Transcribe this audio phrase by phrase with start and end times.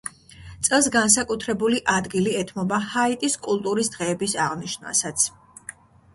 [0.67, 5.29] წელს განსაკუთრებული ადგილი ეთმობა ჰაიტის კულტურის დღეების აღნიშვნასაც.